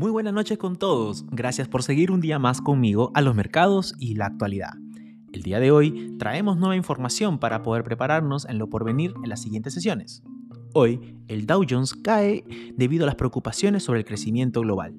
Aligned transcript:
Muy 0.00 0.10
buenas 0.10 0.32
noches 0.32 0.56
con 0.56 0.76
todos. 0.76 1.26
Gracias 1.30 1.68
por 1.68 1.82
seguir 1.82 2.10
un 2.10 2.22
día 2.22 2.38
más 2.38 2.62
conmigo 2.62 3.10
a 3.12 3.20
los 3.20 3.34
mercados 3.34 3.94
y 3.98 4.14
la 4.14 4.24
actualidad. 4.24 4.72
El 5.30 5.42
día 5.42 5.60
de 5.60 5.72
hoy 5.72 6.16
traemos 6.18 6.56
nueva 6.56 6.74
información 6.74 7.38
para 7.38 7.62
poder 7.62 7.84
prepararnos 7.84 8.46
en 8.46 8.56
lo 8.56 8.70
porvenir 8.70 9.12
en 9.22 9.28
las 9.28 9.42
siguientes 9.42 9.74
sesiones. 9.74 10.22
Hoy, 10.72 11.18
el 11.28 11.44
Dow 11.44 11.66
Jones 11.68 11.92
cae 11.92 12.46
debido 12.78 13.04
a 13.04 13.08
las 13.08 13.16
preocupaciones 13.16 13.82
sobre 13.82 13.98
el 13.98 14.06
crecimiento 14.06 14.62
global. 14.62 14.96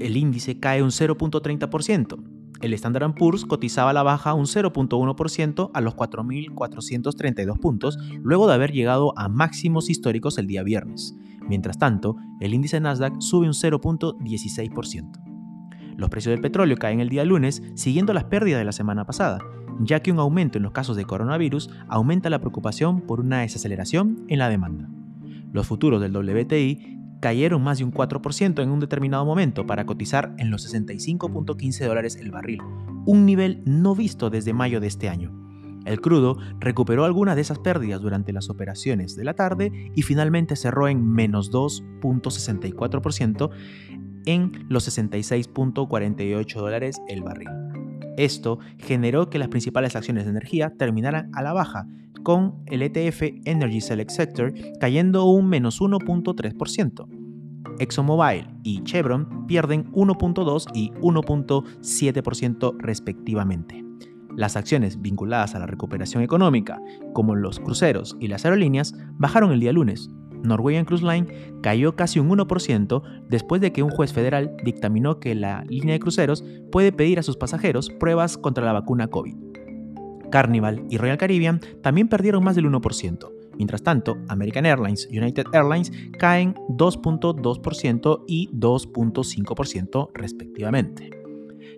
El 0.00 0.16
índice 0.16 0.58
cae 0.58 0.82
un 0.82 0.90
0.30%. 0.90 2.29
El 2.60 2.74
Standard 2.74 3.14
Poor's 3.14 3.46
cotizaba 3.46 3.90
a 3.90 3.92
la 3.94 4.02
baja 4.02 4.34
un 4.34 4.44
0.1% 4.44 5.70
a 5.72 5.80
los 5.80 5.96
4.432 5.96 7.58
puntos 7.58 7.98
luego 8.22 8.46
de 8.46 8.54
haber 8.54 8.72
llegado 8.72 9.18
a 9.18 9.28
máximos 9.28 9.88
históricos 9.88 10.36
el 10.36 10.46
día 10.46 10.62
viernes. 10.62 11.14
Mientras 11.48 11.78
tanto, 11.78 12.16
el 12.38 12.52
índice 12.52 12.78
Nasdaq 12.78 13.20
sube 13.20 13.46
un 13.46 13.54
0.16%. 13.54 15.10
Los 15.96 16.10
precios 16.10 16.32
del 16.32 16.42
petróleo 16.42 16.76
caen 16.76 17.00
el 17.00 17.08
día 17.08 17.24
lunes 17.24 17.62
siguiendo 17.74 18.12
las 18.12 18.24
pérdidas 18.24 18.60
de 18.60 18.66
la 18.66 18.72
semana 18.72 19.06
pasada, 19.06 19.38
ya 19.80 20.00
que 20.00 20.12
un 20.12 20.18
aumento 20.18 20.58
en 20.58 20.62
los 20.62 20.72
casos 20.72 20.96
de 20.96 21.06
coronavirus 21.06 21.70
aumenta 21.88 22.28
la 22.28 22.40
preocupación 22.40 23.00
por 23.00 23.20
una 23.20 23.40
desaceleración 23.40 24.26
en 24.28 24.38
la 24.38 24.50
demanda. 24.50 24.88
Los 25.52 25.66
futuros 25.66 26.00
del 26.00 26.14
WTI 26.14 26.99
cayeron 27.20 27.62
más 27.62 27.78
de 27.78 27.84
un 27.84 27.92
4% 27.92 28.62
en 28.62 28.70
un 28.70 28.80
determinado 28.80 29.24
momento 29.24 29.66
para 29.66 29.86
cotizar 29.86 30.34
en 30.38 30.50
los 30.50 30.72
65.15 30.72 31.86
dólares 31.86 32.16
el 32.16 32.30
barril, 32.30 32.60
un 33.06 33.26
nivel 33.26 33.62
no 33.64 33.94
visto 33.94 34.30
desde 34.30 34.52
mayo 34.52 34.80
de 34.80 34.88
este 34.88 35.08
año. 35.08 35.36
El 35.84 36.00
crudo 36.00 36.36
recuperó 36.58 37.04
algunas 37.04 37.36
de 37.36 37.42
esas 37.42 37.58
pérdidas 37.58 38.00
durante 38.00 38.32
las 38.32 38.50
operaciones 38.50 39.16
de 39.16 39.24
la 39.24 39.34
tarde 39.34 39.92
y 39.94 40.02
finalmente 40.02 40.56
cerró 40.56 40.88
en 40.88 41.06
menos 41.06 41.50
2.64% 41.50 43.50
en 44.26 44.66
los 44.68 44.86
66.48 44.86 46.54
dólares 46.54 47.00
el 47.08 47.22
barril. 47.22 47.48
Esto 48.18 48.58
generó 48.78 49.30
que 49.30 49.38
las 49.38 49.48
principales 49.48 49.96
acciones 49.96 50.24
de 50.24 50.30
energía 50.30 50.74
terminaran 50.76 51.30
a 51.32 51.42
la 51.42 51.54
baja, 51.54 51.86
con 52.22 52.62
el 52.66 52.82
ETF 52.82 53.22
Energy 53.44 53.80
Select 53.80 54.10
Sector 54.10 54.52
cayendo 54.80 55.24
un 55.24 55.48
menos 55.48 55.80
1.3%. 55.80 57.06
ExxonMobil 57.78 58.46
y 58.62 58.82
Chevron 58.82 59.46
pierden 59.46 59.90
1.2 59.92 60.66
y 60.74 60.90
1.7% 61.00 62.76
respectivamente. 62.78 63.84
Las 64.36 64.56
acciones 64.56 65.00
vinculadas 65.00 65.54
a 65.54 65.58
la 65.58 65.66
recuperación 65.66 66.22
económica, 66.22 66.80
como 67.14 67.34
los 67.34 67.58
cruceros 67.58 68.16
y 68.20 68.28
las 68.28 68.44
aerolíneas, 68.44 68.94
bajaron 69.18 69.52
el 69.52 69.60
día 69.60 69.72
lunes. 69.72 70.08
Norwegian 70.42 70.84
Cruise 70.84 71.02
Line 71.02 71.26
cayó 71.62 71.96
casi 71.96 72.18
un 72.18 72.30
1% 72.30 73.02
después 73.28 73.60
de 73.60 73.72
que 73.72 73.82
un 73.82 73.90
juez 73.90 74.12
federal 74.12 74.56
dictaminó 74.64 75.20
que 75.20 75.34
la 75.34 75.64
línea 75.64 75.94
de 75.94 76.00
cruceros 76.00 76.44
puede 76.72 76.92
pedir 76.92 77.18
a 77.18 77.22
sus 77.22 77.36
pasajeros 77.36 77.90
pruebas 77.90 78.38
contra 78.38 78.64
la 78.64 78.72
vacuna 78.72 79.08
COVID. 79.08 79.36
Carnival 80.30 80.84
y 80.88 80.96
Royal 80.96 81.18
Caribbean 81.18 81.60
también 81.82 82.08
perdieron 82.08 82.44
más 82.44 82.56
del 82.56 82.66
1%. 82.66 83.32
Mientras 83.56 83.82
tanto, 83.82 84.16
American 84.28 84.64
Airlines 84.64 85.06
y 85.10 85.18
United 85.18 85.44
Airlines 85.52 85.92
caen 86.18 86.54
2.2% 86.68 88.24
y 88.26 88.48
2.5% 88.52 90.10
respectivamente. 90.14 91.10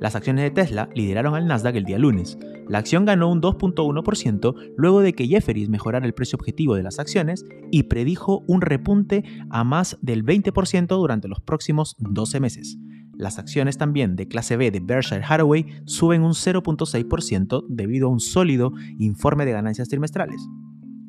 Las 0.00 0.14
acciones 0.14 0.44
de 0.44 0.50
Tesla 0.50 0.88
lideraron 0.94 1.34
al 1.34 1.46
Nasdaq 1.46 1.76
el 1.76 1.84
día 1.84 1.98
lunes. 1.98 2.38
La 2.68 2.78
acción 2.78 3.04
ganó 3.04 3.30
un 3.30 3.40
2.1% 3.42 4.72
luego 4.76 5.00
de 5.00 5.12
que 5.12 5.26
Jefferies 5.26 5.68
mejorara 5.68 6.06
el 6.06 6.14
precio 6.14 6.36
objetivo 6.36 6.76
de 6.76 6.82
las 6.82 6.98
acciones 6.98 7.44
y 7.70 7.84
predijo 7.84 8.42
un 8.46 8.60
repunte 8.60 9.24
a 9.50 9.64
más 9.64 9.98
del 10.00 10.24
20% 10.24 10.86
durante 10.86 11.28
los 11.28 11.40
próximos 11.40 11.96
12 11.98 12.40
meses. 12.40 12.78
Las 13.16 13.38
acciones 13.38 13.78
también 13.78 14.16
de 14.16 14.28
clase 14.28 14.56
B 14.56 14.70
de 14.70 14.80
Berkshire 14.80 15.24
Hathaway 15.26 15.66
suben 15.84 16.22
un 16.22 16.32
0.6% 16.32 17.64
debido 17.68 18.08
a 18.08 18.10
un 18.10 18.20
sólido 18.20 18.72
informe 18.98 19.44
de 19.44 19.52
ganancias 19.52 19.88
trimestrales. 19.88 20.40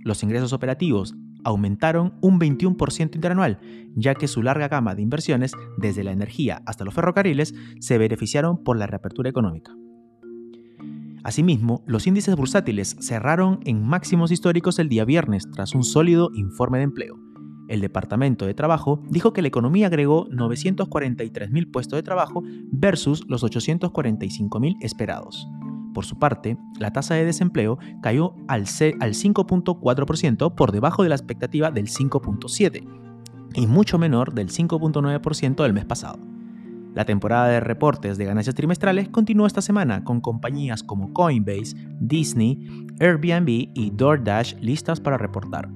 Los 0.04 0.22
ingresos 0.22 0.54
operativos 0.54 1.16
aumentaron 1.44 2.14
un 2.22 2.40
21% 2.40 3.16
interanual, 3.16 3.60
ya 3.96 4.16
que 4.16 4.28
su 4.28 4.42
larga 4.42 4.68
gama 4.68 4.96
de 4.96 5.02
inversiones, 5.02 5.54
desde 5.78 6.04
la 6.04 6.12
energía 6.12 6.62
hasta 6.66 6.84
los 6.84 6.94
ferrocarriles, 6.94 7.54
se 7.80 7.98
beneficiaron 7.98 8.64
por 8.64 8.78
la 8.78 8.88
reapertura 8.88 9.30
económica. 9.30 9.76
Asimismo, 11.24 11.84
los 11.88 12.06
índices 12.06 12.36
bursátiles 12.36 12.98
cerraron 13.00 13.60
en 13.66 13.84
máximos 13.84 14.32
históricos 14.32 14.78
el 14.78 14.90
día 14.90 15.06
viernes 15.06 15.50
tras 15.50 15.74
un 15.74 15.84
sólido 15.84 16.30
informe 16.36 16.78
de 16.78 16.84
empleo. 16.84 17.25
El 17.68 17.82
Departamento 17.82 18.46
de 18.46 18.54
Trabajo 18.54 19.02
dijo 19.10 19.34
que 19.34 19.42
la 19.42 19.48
economía 19.48 19.88
agregó 19.88 20.28
943.000 20.30 21.72
puestos 21.72 21.98
de 21.98 22.04
trabajo 22.04 22.44
versus 22.72 23.26
los 23.28 23.44
845.000 23.44 24.78
esperados. 24.82 25.48
Por 25.94 26.06
su 26.06 26.20
parte, 26.20 26.58
la 26.78 26.92
tasa 26.92 27.16
de 27.16 27.26
desempleo 27.26 27.80
cayó 28.02 28.36
al 28.48 28.66
5.4% 28.66 30.54
por 30.54 30.72
debajo 30.72 31.04
de 31.04 31.10
la 31.10 31.16
expectativa 31.16 31.72
del 31.72 31.88
5.7% 31.88 32.84
y 33.56 33.68
mucho 33.68 33.98
menor 33.98 34.34
del 34.34 34.50
5.9% 34.50 35.64
del 35.64 35.74
mes 35.74 35.86
pasado. 35.86 36.20
La 36.94 37.06
temporada 37.06 37.48
de 37.48 37.60
reportes 37.60 38.18
de 38.18 38.26
ganancias 38.26 38.56
trimestrales 38.56 39.10
continuó 39.10 39.48
esta 39.48 39.62
semana 39.62 40.04
con 40.04 40.22
compañías 40.22 40.84
como 40.84 41.14
Coinbase, 41.14 41.76
Disney, 42.00 42.88
Airbnb 43.00 43.50
y 43.74 43.92
DoorDash 43.94 44.56
listas 44.62 45.00
para 45.00 45.18
reportar. 45.18 45.70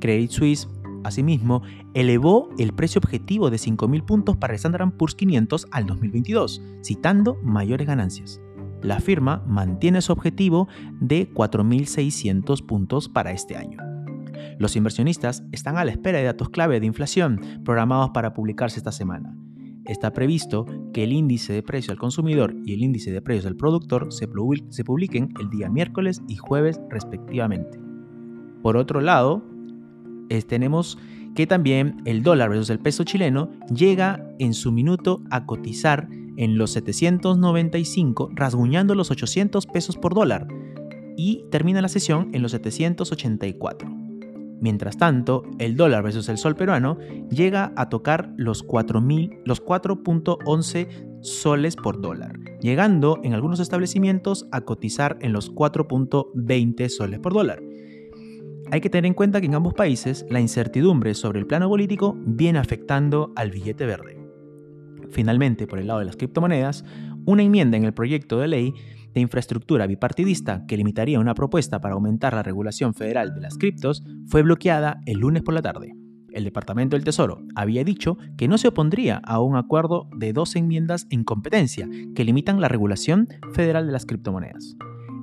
Credit 0.00 0.30
Suisse, 0.30 0.68
asimismo, 1.04 1.62
elevó 1.94 2.48
el 2.58 2.72
precio 2.72 2.98
objetivo 2.98 3.50
de 3.50 3.56
5.000 3.56 4.04
puntos 4.04 4.36
para 4.36 4.52
el 4.52 4.56
Standard 4.56 4.92
Poor's 4.92 5.14
500 5.14 5.68
al 5.70 5.86
2022, 5.86 6.62
citando 6.82 7.38
mayores 7.42 7.86
ganancias 7.86 8.40
la 8.82 9.00
firma 9.00 9.42
mantiene 9.46 10.02
su 10.02 10.12
objetivo 10.12 10.68
de 11.00 11.32
4.600 11.32 12.66
puntos 12.66 13.08
para 13.08 13.32
este 13.32 13.56
año. 13.56 13.78
Los 14.58 14.76
inversionistas 14.76 15.44
están 15.52 15.76
a 15.76 15.84
la 15.84 15.92
espera 15.92 16.18
de 16.18 16.24
datos 16.24 16.50
clave 16.50 16.80
de 16.80 16.86
inflación 16.86 17.40
programados 17.64 18.10
para 18.10 18.34
publicarse 18.34 18.78
esta 18.78 18.92
semana. 18.92 19.36
Está 19.84 20.12
previsto 20.12 20.66
que 20.92 21.04
el 21.04 21.12
índice 21.12 21.52
de 21.52 21.62
precio 21.62 21.92
al 21.92 21.98
consumidor 21.98 22.54
y 22.64 22.74
el 22.74 22.82
índice 22.82 23.10
de 23.10 23.22
precios 23.22 23.46
al 23.46 23.56
productor 23.56 24.12
se, 24.12 24.28
publiquen 24.28 25.30
el 25.40 25.50
día 25.50 25.68
miércoles 25.68 26.22
y 26.28 26.36
jueves 26.36 26.80
respectivamente. 26.88 27.80
Por 28.62 28.76
otro 28.76 29.00
lado, 29.00 29.44
tenemos 30.40 30.98
que 31.34 31.46
también 31.46 32.02
el 32.04 32.22
dólar 32.22 32.50
versus 32.50 32.68
el 32.70 32.78
peso 32.78 33.04
chileno 33.04 33.50
llega 33.74 34.22
en 34.38 34.54
su 34.54 34.72
minuto 34.72 35.22
a 35.30 35.44
cotizar 35.46 36.08
en 36.36 36.58
los 36.58 36.72
795, 36.72 38.30
rasguñando 38.34 38.94
los 38.94 39.10
800 39.10 39.66
pesos 39.66 39.96
por 39.96 40.14
dólar, 40.14 40.46
y 41.16 41.44
termina 41.50 41.80
la 41.82 41.88
sesión 41.88 42.30
en 42.32 42.42
los 42.42 42.52
784. 42.52 43.90
Mientras 44.60 44.96
tanto, 44.96 45.42
el 45.58 45.76
dólar 45.76 46.04
versus 46.04 46.28
el 46.28 46.38
sol 46.38 46.54
peruano 46.54 46.96
llega 47.30 47.72
a 47.76 47.88
tocar 47.88 48.32
los 48.36 48.64
4.11 48.64 51.20
soles 51.20 51.74
por 51.76 52.00
dólar, 52.00 52.38
llegando 52.60 53.18
en 53.24 53.34
algunos 53.34 53.58
establecimientos 53.60 54.46
a 54.52 54.60
cotizar 54.62 55.18
en 55.20 55.32
los 55.32 55.52
4.20 55.52 56.88
soles 56.88 57.18
por 57.18 57.34
dólar. 57.34 57.60
Hay 58.72 58.80
que 58.80 58.88
tener 58.88 59.04
en 59.04 59.12
cuenta 59.12 59.38
que 59.38 59.48
en 59.48 59.54
ambos 59.54 59.74
países 59.74 60.24
la 60.30 60.40
incertidumbre 60.40 61.12
sobre 61.12 61.38
el 61.38 61.46
plano 61.46 61.68
político 61.68 62.16
viene 62.24 62.58
afectando 62.58 63.30
al 63.36 63.50
billete 63.50 63.84
verde. 63.84 64.18
Finalmente, 65.10 65.66
por 65.66 65.78
el 65.78 65.88
lado 65.88 65.98
de 65.98 66.06
las 66.06 66.16
criptomonedas, 66.16 66.82
una 67.26 67.42
enmienda 67.42 67.76
en 67.76 67.84
el 67.84 67.92
proyecto 67.92 68.38
de 68.38 68.48
ley 68.48 68.72
de 69.12 69.20
infraestructura 69.20 69.86
bipartidista 69.86 70.64
que 70.66 70.78
limitaría 70.78 71.20
una 71.20 71.34
propuesta 71.34 71.82
para 71.82 71.96
aumentar 71.96 72.32
la 72.32 72.42
regulación 72.42 72.94
federal 72.94 73.34
de 73.34 73.42
las 73.42 73.58
criptos 73.58 74.02
fue 74.28 74.40
bloqueada 74.40 75.02
el 75.04 75.18
lunes 75.18 75.42
por 75.42 75.52
la 75.52 75.60
tarde. 75.60 75.94
El 76.30 76.44
Departamento 76.44 76.96
del 76.96 77.04
Tesoro 77.04 77.42
había 77.54 77.84
dicho 77.84 78.16
que 78.38 78.48
no 78.48 78.56
se 78.56 78.68
opondría 78.68 79.18
a 79.18 79.38
un 79.42 79.56
acuerdo 79.56 80.08
de 80.16 80.32
dos 80.32 80.56
enmiendas 80.56 81.06
en 81.10 81.24
competencia 81.24 81.90
que 82.14 82.24
limitan 82.24 82.58
la 82.58 82.68
regulación 82.68 83.28
federal 83.52 83.84
de 83.84 83.92
las 83.92 84.06
criptomonedas. 84.06 84.76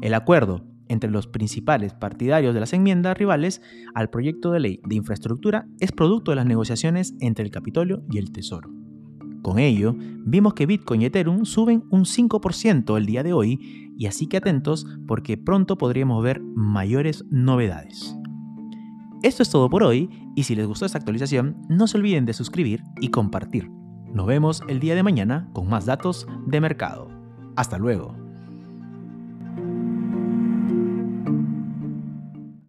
El 0.03 0.13
acuerdo 0.13 0.69
entre 0.89 1.09
los 1.09 1.27
principales 1.27 1.93
partidarios 1.93 2.53
de 2.53 2.59
las 2.59 2.73
enmiendas 2.73 3.17
rivales 3.17 3.61
al 3.95 4.09
proyecto 4.09 4.51
de 4.51 4.59
ley 4.59 4.81
de 4.85 4.95
infraestructura 4.95 5.67
es 5.79 5.93
producto 5.93 6.31
de 6.31 6.35
las 6.35 6.45
negociaciones 6.45 7.15
entre 7.21 7.45
el 7.45 7.51
Capitolio 7.51 8.03
y 8.11 8.17
el 8.17 8.33
Tesoro. 8.33 8.69
Con 9.41 9.57
ello, 9.57 9.95
vimos 9.97 10.53
que 10.53 10.65
Bitcoin 10.65 11.01
y 11.01 11.05
Ethereum 11.05 11.45
suben 11.45 11.83
un 11.89 12.03
5% 12.03 12.97
el 12.97 13.05
día 13.05 13.23
de 13.23 13.31
hoy 13.31 13.93
y 13.97 14.07
así 14.07 14.27
que 14.27 14.37
atentos 14.37 14.85
porque 15.07 15.37
pronto 15.37 15.77
podríamos 15.77 16.21
ver 16.21 16.41
mayores 16.41 17.23
novedades. 17.29 18.15
Esto 19.23 19.43
es 19.43 19.49
todo 19.49 19.69
por 19.69 19.83
hoy 19.83 20.09
y 20.35 20.43
si 20.43 20.55
les 20.55 20.67
gustó 20.67 20.85
esta 20.85 20.97
actualización 20.97 21.57
no 21.69 21.87
se 21.87 21.97
olviden 21.97 22.25
de 22.25 22.33
suscribir 22.33 22.83
y 23.01 23.09
compartir. 23.09 23.69
Nos 24.13 24.25
vemos 24.25 24.61
el 24.67 24.79
día 24.79 24.95
de 24.95 25.03
mañana 25.03 25.49
con 25.53 25.69
más 25.69 25.85
datos 25.85 26.27
de 26.47 26.61
mercado. 26.61 27.09
Hasta 27.55 27.77
luego. 27.77 28.18